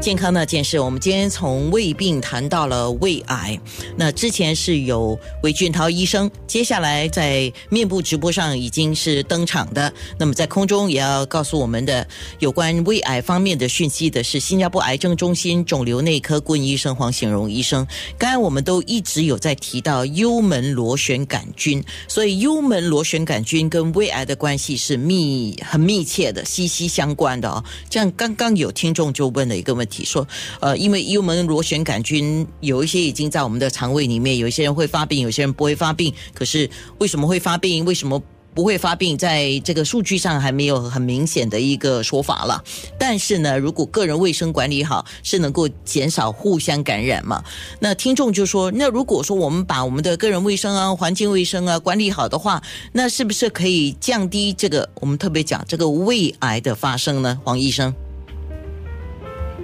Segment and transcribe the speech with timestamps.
[0.00, 3.58] 健康那件事，我们今天从胃病谈到了胃癌。
[3.96, 9.92] 那之前是有韦俊涛医生，接下来在面部直播上已经是登场的。
[10.16, 12.06] 那么在空中也要告诉我们的
[12.38, 17.86] 有关胃癌方面的讯息的是新加坡癌症中心肿瘤内科顾问医生黄显荣医生。
[18.16, 27.62] 刚才我们都一直有在提到幽门螺旋杆菌，所以幽门螺旋杆菌跟胃癌的关系是密很密切的、息息相关的哦。
[27.90, 29.87] 这样刚刚有听众就问了一个问题。
[29.90, 30.26] 说，
[30.60, 36.12] 呃，因为幽门螺旋杆菌有一些已经在我们的肠胃里面，有一些人会发病，有些人不会发病。
[36.34, 37.84] 可是为什么会发病？
[37.84, 38.22] 为什么
[38.54, 39.16] 不会发病？
[39.16, 42.64] 在这个数据上还没有很明显的一个说法了。
[42.98, 47.44] 但是呢，如果个人卫生管理好，是能够减少互相感染嘛？
[47.78, 52.60] 那听众就说，那如果说我们把我们的个人卫生啊、环境卫生啊管理好的话，
[52.92, 57.38] 那是不是可以降低这个我们特别讲这个胃癌的发生呢？
[57.44, 57.94] 黄医生。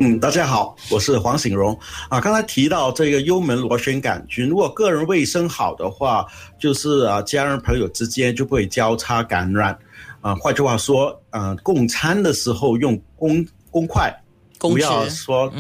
[0.01, 1.79] 嗯，大家好，我是黄醒荣
[2.09, 2.21] 啊。
[2.21, 6.27] 刚才提到这个幽门螺旋杆菌，如果个人卫生好的话，
[6.59, 9.79] 就是啊，家人朋友之间就不会交叉感染
[10.21, 10.35] 啊。
[10.35, 14.13] 换句话说，嗯，共餐的时候用公公筷，
[14.59, 15.51] 不要说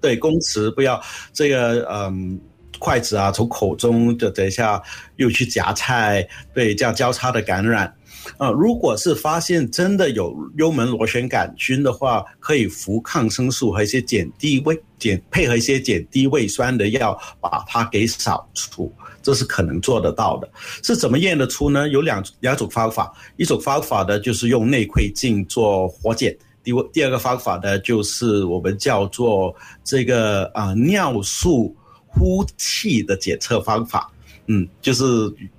[0.00, 1.00] 对公匙，不要
[1.32, 2.38] 这个嗯
[2.80, 4.82] 筷子啊从口中就等一下
[5.16, 7.94] 又去夹菜，对，这样交叉的感染。
[8.36, 20.48] 啊，如果是发现真的有幽门螺旋杆菌的话，可以服抗生素和一些减低胃减配合一些减低胃酸的药，把它给扫除，这是可能做得到的。
[20.82, 21.88] 是怎么验得出呢？
[21.88, 31.74] 有两两种方法，一种方法呢就是用内窥镜做活检，第第二个方法呢就是我们叫做这个啊尿素
[32.06, 34.12] 呼气的检测方法。
[34.48, 35.04] 嗯，就是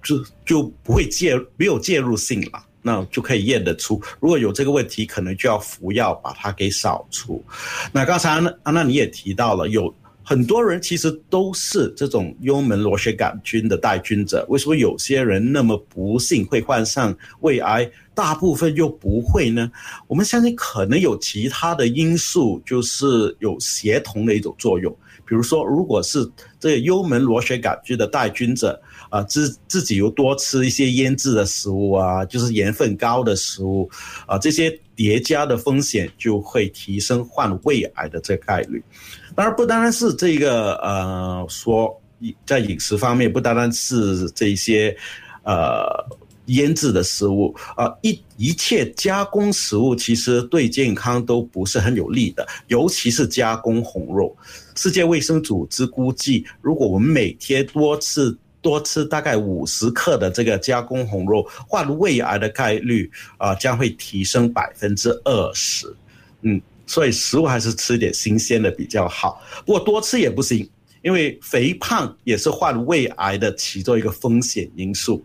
[0.03, 4.01] 就就不会介没有介入性了，那就可以验得出。
[4.19, 7.43] 如果有这个问题，可能就要服药把它给扫除。
[7.91, 9.93] 那刚才安安娜你也提到了，有
[10.29, 14.45] 很多人其实都是这种幽门螺旋杆菌的带菌者。
[14.47, 19.71] 为什么有些人那么不幸会患上胃癌，大部分又不会呢？
[20.05, 24.95] 我们相信可能有其他的因素，就是有协同的一种作用。
[25.25, 26.29] 比如说，如果是
[26.59, 28.79] 这个幽门螺旋杆菌的带菌者
[29.09, 33.89] 啊，自自己又多吃一些腌制的食物啊，就是盐分高的食物
[34.27, 38.83] 啊，这些叠加的风险就会提升患胃癌的这个概率。
[39.39, 41.97] 当然，不单单是这个呃，说
[42.45, 44.93] 在饮食方面，不单单是这些
[45.43, 45.87] 呃。
[46.49, 54.35] 腌制的食物啊，一一切加工食物其实对健康都不是很有利的，尤其是加工红肉。
[54.75, 63.07] 世界卫生组织估计，如果我们每天多吃多吃大概五十克的这个加工红肉，患胃癌的概率
[63.37, 65.85] 啊将会提升百分之二十。
[66.41, 69.39] 嗯，所以食物还是吃点新鲜的比较好。
[69.63, 70.67] 不过多吃也不行，
[71.03, 75.23] 因为肥胖也是患胃癌的其中一个风险因素。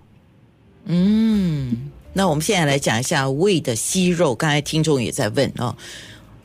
[0.85, 4.35] 嗯，那我们现在来讲一下胃的息肉。
[4.35, 5.75] 刚才听众也在问哦，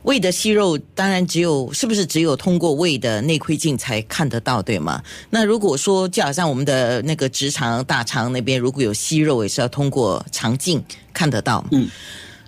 [0.04, 5.02] 胃的息肉当然只有是不是只有通过胃的内窥镜才看得到，对吗？
[5.28, 10.82] 那如果说就好像我们的那个直肠、大肠那边如果有息肉，也是要通过肠镜
[11.12, 11.62] 看得到。
[11.72, 11.86] 嗯，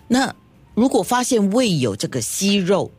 [0.09, 0.35] 那
[0.75, 2.91] 如果发现胃有这个息肉，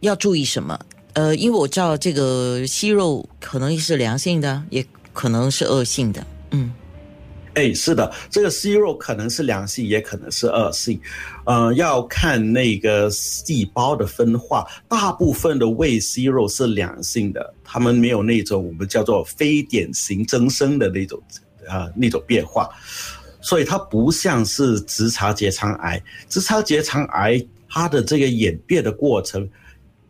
[0.00, 0.78] 要注意什么？
[1.14, 6.26] 呃，因为我知道这个息肉可能是良性的，也可能是恶性的。
[6.50, 6.72] 嗯。
[7.54, 11.00] 哎，是的，这个息肉可能是良性，也可能是恶性，
[11.44, 14.64] 呃，要看那个细胞的分化。
[14.86, 21.20] 大部分的胃息肉是良性的，它们没有那种我们叫做非典型增生的那种
[21.66, 22.68] 啊那种变化，
[23.48, 26.02] 所以它不像是直肠结肠癌。
[26.28, 29.48] 直肠结肠癌它的这个演变的过程，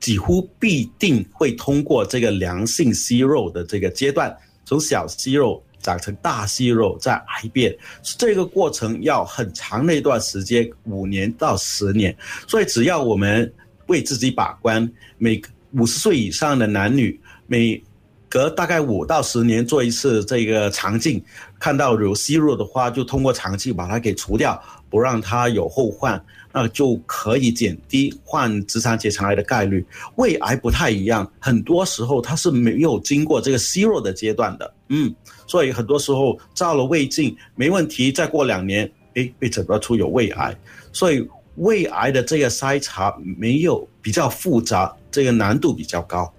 [0.00, 5.62] 几乎必定会通过这个良性息肉的这个阶段，从小息肉。
[5.80, 12.14] 长成大息肉再癌变，这个过程要很长的一段时间，五年到十年。
[12.48, 13.50] 所以只要我们
[13.86, 15.40] 为自己把关，每
[15.74, 17.80] 五十岁以上的男女，每
[18.28, 21.22] 隔大概五到十年做一次这个肠镜，
[21.58, 24.60] 看到有息肉的话，就通过肠镜把它给除掉，
[24.90, 26.22] 不让它有后患。
[26.50, 29.86] 那就可以减低患直肠结肠癌的概率。
[30.16, 35.14] 胃癌不太一样，很多时候它是没有经过这个息肉的阶段的，嗯，
[35.46, 40.56] 所以很多时候照了胃镜没问题，再过两年，哎，被诊断出有胃癌。
[40.90, 46.32] 所以胃癌的这个筛查没有比较复杂，这个难度比较高。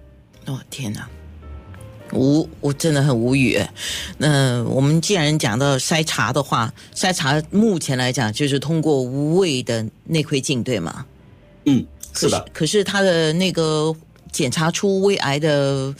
[0.46, 1.08] 哦天哪！
[2.12, 3.60] 无，我真的很无语。
[4.18, 11.04] 那我们既然讲到筛查的话，筛查目前来讲就是通过无胃的内窥镜，对吗？
[11.66, 11.84] 嗯，
[12.14, 12.46] 是的。
[12.52, 13.94] 可是他的那个
[14.32, 15.94] 检查出胃癌的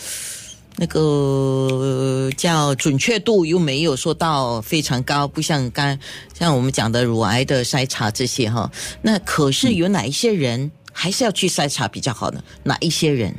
[0.77, 5.99] 那个叫准确度又没有说到非常高，不像刚
[6.39, 8.71] 像我们讲的乳癌的筛查这些哈。
[9.03, 12.43] 那可是有哪一些人还是要去筛查比较好呢？
[12.62, 13.35] 哪一些人？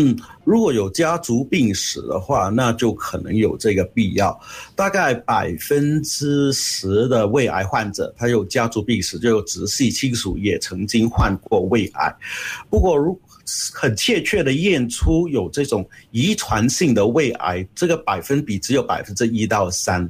[0.00, 4.38] 嗯，如果有家族病史的话，那就可能有这个必要。
[4.76, 12.14] 大概百分之十的胃癌患者，他有家族病史，就有直系亲属也曾经患过胃癌。
[12.70, 13.20] 不过，如
[13.74, 20.08] 很确切的验出有这种遗传性的胃癌，这个百分比只有百分之一到三。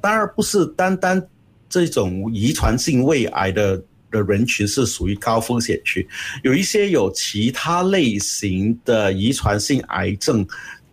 [0.00, 1.24] 当然，不是单单
[1.68, 3.80] 这种遗传性胃癌的。
[4.10, 6.06] 的人群是属于高风险区，
[6.42, 10.46] 有一些有其他类型的遗传性癌症，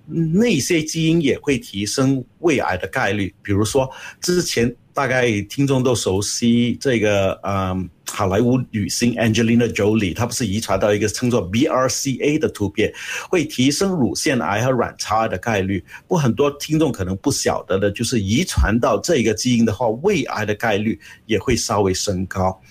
[0.07, 3.33] 那些基因也会提升胃癌的概率。
[3.41, 3.89] 比如说，
[4.21, 12.93] 之前大概听众都熟悉这个，嗯，好莱坞女星 Angelina Jolie，她不是遗传到一个称作 BRCA 的突变，
[13.29, 15.83] 会提升乳腺癌和卵巢癌的概率。
[16.07, 22.61] 不，很多听众可能不晓得的，就是遗传到这个基因的话，胃癌的概率也会稍微升高。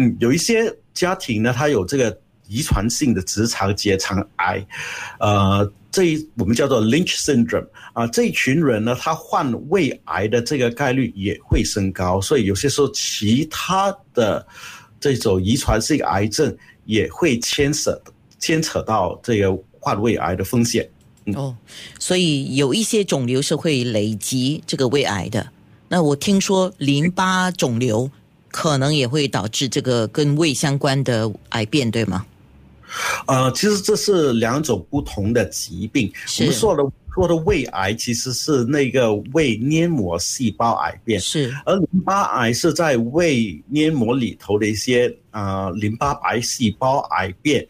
[0.00, 2.16] 嗯，有一些家庭呢，他有这个
[2.46, 4.64] 遗传性的直肠结肠癌，
[5.18, 14.46] 呃，这一我们叫做 Lynch syndrome 啊，这一群人呢，他患胃癌的这个概率也会升高，所以有些时候其他的
[15.00, 18.00] 这种遗传性癌症也会牵涉
[18.38, 20.88] 牵扯到这个患胃癌的风险。
[21.34, 21.56] 哦，
[21.98, 25.48] 所以有一些肿瘤是会累积这个胃癌的。
[25.88, 28.08] 那我听说淋巴肿瘤。
[28.58, 32.26] 可能也会导致这个跟胃相关的癌变，对吗？
[33.28, 36.12] 呃，其实这是两种不同的疾病。
[36.40, 36.82] 我们说的
[37.14, 47.64] 说的胃癌其实是那个胃黏膜细胞癌变，是而淋巴癌是在胃黏膜里头的一些呃淋巴白细胞癌变。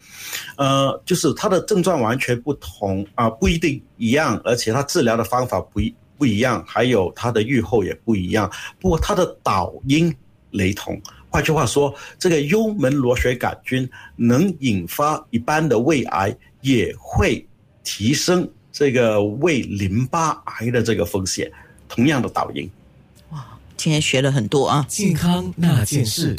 [0.57, 8.51] 呃，就是它的症状完全不同啊，不一定一样，而且它治疗的方法不一不一样，还有它的预后也不一样。
[8.79, 10.11] 不过它的导因。
[10.51, 17.45] 雷同，换句话说，这个幽门螺旋杆菌能引发一般的胃癌，也会
[17.83, 21.51] 提升这个胃淋巴癌的这个风险。
[21.87, 22.69] 同样的导因。
[23.31, 23.43] 哇，
[23.75, 24.85] 今天学了很多啊！
[24.87, 26.35] 健康那件事。